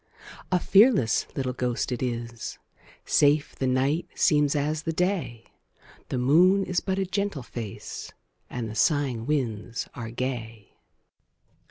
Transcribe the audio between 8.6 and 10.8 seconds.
the sighing winds are gay.